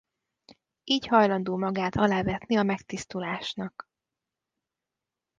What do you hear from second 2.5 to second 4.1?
a megtisztulásnak.